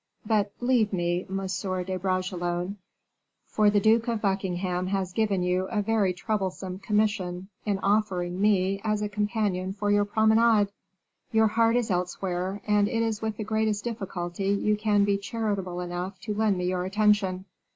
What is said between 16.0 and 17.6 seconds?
to lend me your attention.